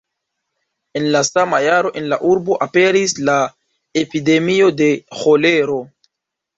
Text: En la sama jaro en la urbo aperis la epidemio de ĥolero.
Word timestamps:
En 0.99 1.05
la 1.15 1.21
sama 1.27 1.59
jaro 1.65 1.91
en 2.01 2.09
la 2.15 2.19
urbo 2.31 2.59
aperis 2.69 3.15
la 3.31 3.39
epidemio 4.05 4.75
de 4.83 4.93
ĥolero. 5.23 5.83